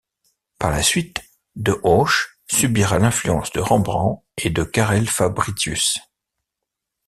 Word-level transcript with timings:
Par 0.57 0.71
la 0.71 0.81
suite, 0.81 1.21
De 1.55 1.79
Hooch 1.83 2.39
subira 2.49 2.97
l’influence 2.97 3.51
de 3.51 3.59
Rembrandt 3.59 4.23
et 4.35 4.49
de 4.49 4.63
Carel 4.63 5.07
Fabritius. 5.07 5.99